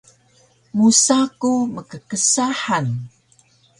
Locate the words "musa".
0.75-1.17